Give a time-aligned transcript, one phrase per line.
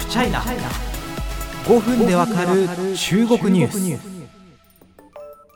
[0.00, 2.66] フチャイナ5分でわかる
[2.96, 4.10] 中国ニュース。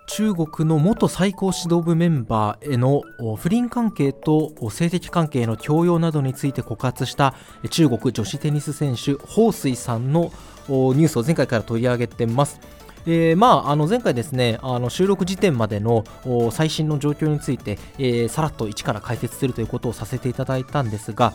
[0.07, 3.03] 中国の元最高指導部メンバーへの
[3.37, 7.35] 不倫関係と性的関係の強要などについて告発した
[7.71, 10.31] 中国女子テニス選手彭帥さんの
[10.69, 12.61] ニュースを前回から取り上げてます。
[13.07, 16.05] えー、まあ、あの前回ですねあの収録時点までの
[16.51, 21.33] 最新の状況について、えー、さらっと一から解説するということをさせていただいたんですが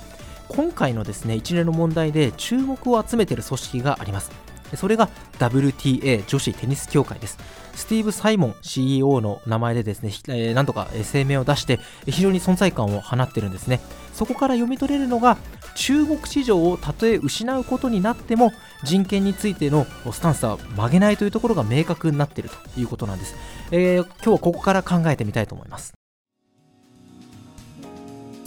[0.50, 4.32] 今回のですね一連の問題で注目を集めている組織があります。
[4.76, 7.38] それが WTA 女子テニス協会です。
[7.74, 13.80] スティーブ・サイモン CEO の名前でですね、えー、なんとか声明を出して非常に存在感を放ってるんですね。
[14.14, 15.38] そこから読み取れるのが
[15.76, 18.52] 中国市場をたとえ失うことになっても
[18.84, 23.36] 人権についてのスタンスは曲げないというところが明確になっているということなんです、
[23.72, 25.99] えー、今日はここから考えてみたいと思います。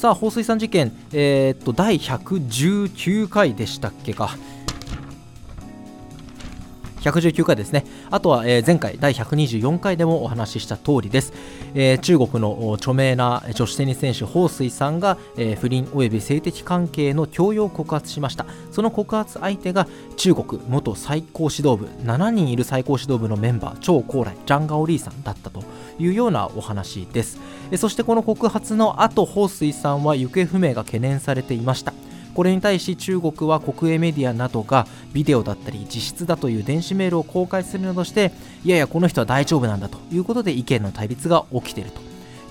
[0.02, 4.36] さあ、放水さん事件、えー、っと第119回でしたっけか。
[7.02, 7.84] 119回ですね。
[8.10, 11.32] あとは、えー、前回第124回でもお話しした通りです。
[11.74, 18.46] えー、中国の著名な女子テニス選手、彭帥さんが、えー、不倫及び性的関係の強要を告発しました。
[18.70, 19.86] その告発相手が
[20.16, 25.62] 中国元最高指導部、7人いる最高指導部のメンバー、張高麗、ジャンガオリーさんだったと
[25.98, 27.40] いうようなお話です。
[27.70, 31.92] えそしてこの告発の後、彭帥さんは行方不明が懸念されていました。
[32.34, 38.32] これに対し中国は国営メディアなどがビデオだったり自筆だという電子メールを公開するなどして
[38.64, 42.00] いやいやこの人は大丈夫なんだということで意見の対立が起きていると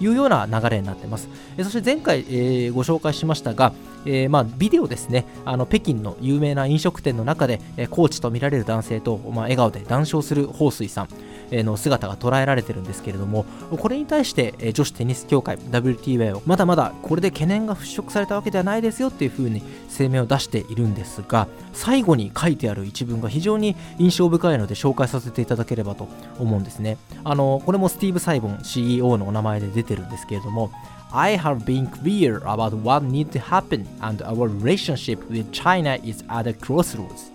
[0.04, 1.30] いうような流れになっています。
[1.58, 3.72] そして前回、えー、ご紹介しましたが、
[4.06, 11.08] えー、まあ、ビデオですね、あの北京の有名な飲食店の中で、えー、コーチとみられる男性と、まあ、笑顔で談笑する彭帥さん。
[11.52, 19.62] の姿が捉えられてるんですけれどもこれに対して女子テニス協会 WTA はまだまだこれで懸念が払拭されたわけではないですよっていうふうに
[19.96, 26.08] 声明を出しているんですが最後に書いてある一文が非常に印象深いので紹介させていただければと
[26.40, 30.72] 思うんですねあのこれもスティーブ・サイボン CEO のお名前で出てるんですけれども
[31.14, 36.24] I have been clear about what needs to happen and our relationship with China is
[36.30, 37.32] at a crossroads.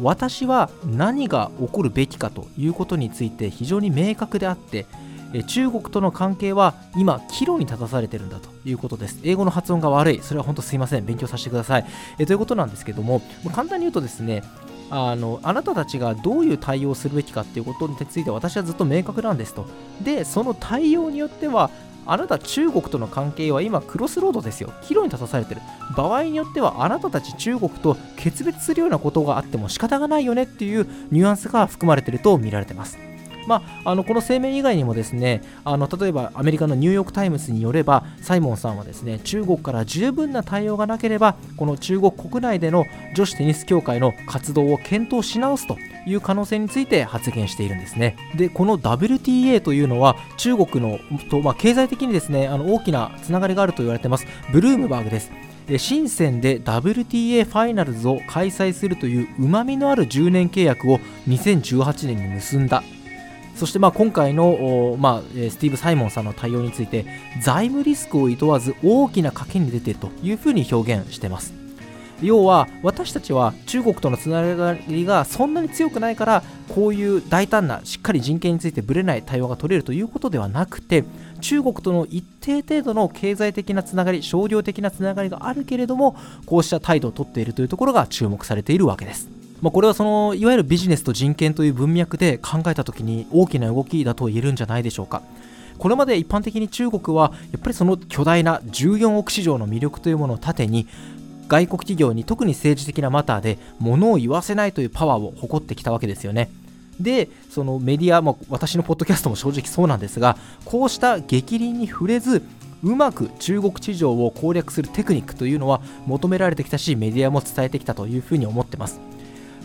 [0.00, 4.86] 私は何が起こるべきかということについて非常に明確であって
[5.48, 9.18] 中国との関係は今岐路に立たされてるんだということです。
[9.24, 10.20] 英語の発音が悪い。
[10.22, 11.04] それは本当すいません。
[11.04, 11.86] 勉強させてください。
[12.18, 13.20] えということなんですけども
[13.52, 14.44] 簡単に言うとですね
[14.90, 19.66] あのあなたたちがどういう対応をするべきかっていうことについて私はずっと明確なんですと。
[20.02, 21.70] でその対応によっては
[22.06, 24.72] あなた中国との関係は今クロスロードですよ。
[24.82, 25.60] 岐路に立たされてる。
[25.96, 32.98] 場合によってはあなたたち中国と決別するようなことがあっても仕方がないよねっていうニュアンスが含まれてると見られてます。
[33.46, 45.76] まあ、あのこの声明以外にもですねあの例えばアメリカのニューヨーク・タイムズによればサイモンさんはですね中国から十分な対応がなければこの中国国内での女子テニス協会の活動を検討し直すと
[46.06, 48.16] いう可能性について発言しているんですね。
[48.36, 50.98] で、この WTA というのは中国の
[51.30, 55.30] と、まあ、経済的にですねあの大きなつながりがあると言われています、ブルームバーグです。
[55.78, 60.98] 深センで WTA ファイナルズを開催するといううまみのある10年契約を
[61.28, 62.82] 2018年に結んだ
[63.56, 67.06] そしてまあ今回の、まあ、スティーブ・サイモンさんの対応について
[67.40, 71.63] 財務リスクを厭わず大きな賭けに出ているというふうに表現しています
[72.22, 76.42] 要は私たちは中国とのつながりがそんなに強くないから
[76.74, 81.04] こういう大胆なしっかり人権についてぶれない対応が取れるということではなくて
[81.40, 86.16] 中国との一定程度の経済的なつながり商業的なつながりがあるけれども
[86.46, 89.28] こうした態度をとっているというところが注目されているわけです。
[89.60, 95.22] まあ、これはそのいわゆるビジネスと人権という文脈で考えた時に大きな動きだと言えるんじゃないでしょうか。
[95.78, 100.86] これまで一般的に中国はやっぱりその巨大な14億市場の魅力というものを盾に
[101.48, 106.50] 外国企業に特に政治的なマターで物を言わせないというパワーを誇ってきたわけですよね。
[107.00, 112.42] で、そのメディアも私のポッドキャストも正直そうなんですが、こうした激鱗に触れず、
[112.82, 119.00] うまく中国市場を攻略するテクニックというのは求められてきたし、メディアも伝えてきたというふうに思ってます。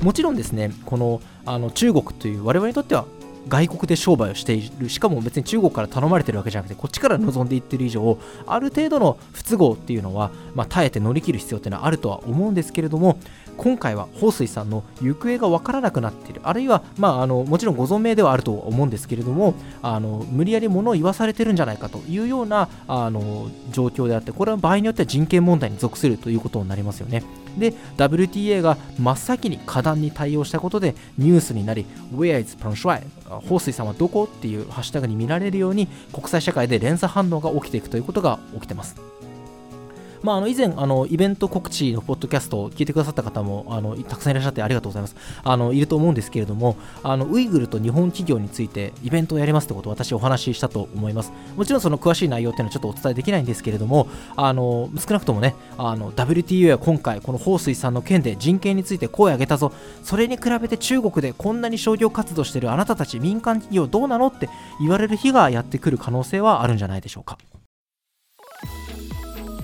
[0.01, 3.05] もちろんですね、このあの中国という我々にとっては
[3.49, 13.19] 外国で商売をしているしかも別に中国から頼まれてるわけじゃなくてこっちから望んでいってる以上ある程度の不都合っていうのは、まあ、耐えて乗り切る必要っていうのはあるとは思うんですけれども
[13.57, 27.23] 今回は彭帥さんの行方が分からなくなっているあるいは、まあ、あのもちろんご存命ではあると思うんですけれどもあの無理やり物を言わされてるんじゃないかというようなあの状況であってこれは場合によっては人権問題に属するということになりますよね。
[27.59, 33.03] で WTA が真っ先に過断に対応したことでニュースになり Where is p r a n s h u a i
[33.47, 34.23] 彭帥さんはどこ？
[34.23, 38.95] っていうハッシュタグに見られるように国際社会で連鎖反応が起きていくということが起きてます。
[40.21, 45.15] まあ、あの以前あのイベント告知のポッドキャストを聞いてくださった方もあのたくさんいらっしゃってありがとうございます。
[45.43, 51.31] あのいると思うんですけれどもあのウイグルと日本企業についてイベントをやりますってことを私お話ししたと思います。
[51.55, 59.71] もちろんその詳しい内容っていうのはちょっとお伝えできないんですけれどもあの少なくともねあの WTO は今回この彭帥さんの件で人権について声を上げたぞ。
[60.03, 64.49] それに比べて中国でこんなに商業活動してるあなたたち民間企業どうなのって
[64.79, 67.37] 言われる日がやってくる可能性はあるんじゃないでしょうか。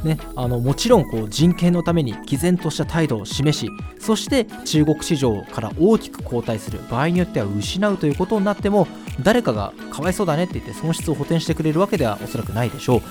[0.05, 3.69] ね、あのもちろんこう人権のために毅然とした態度を示し
[3.99, 8.87] そして中国市場から大きく後退する場合によっては失うということになっても
[9.21, 13.01] 誰かがかわいそうだねって言って損失を補填してくれるわけではおそらくないでしょう。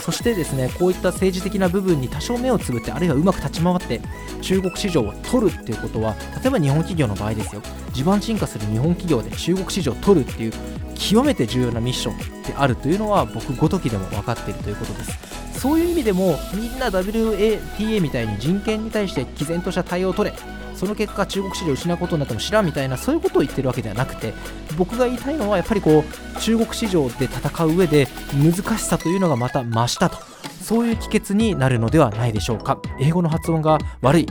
[0.00, 4.00] そしてですねこういった政治的な部分に多少目をつぶってあるいはうまく立ち回って
[4.42, 7.62] 中国市場を取るっていうことは例えば日本企業の場合ですよ。
[7.92, 10.52] 地盤沈下する日本企業で中国市場を取るっていう
[10.94, 15.29] 極めて重要なミッションであるというのは僕ごときでも分かっているということです。
[15.60, 20.36] そういう意味でもみんな WATA みたいに人権に対して毅然とした対応を取れ
[20.74, 24.32] その結果中国市場を失うことになっても知らんみたいなそういうことを言ってるわけではなくて
[24.78, 30.16] 僕が言いたいのはやっぱりこう中国市場で戦う上で難しさというのがまた増したと
[30.62, 32.80] そういう帰結になるのではないでしょうか。
[33.00, 34.26] 英語の発音が悪い。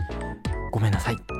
[0.71, 1.38] ごめんなさい。